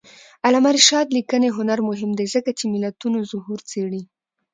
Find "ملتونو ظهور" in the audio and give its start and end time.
2.73-3.59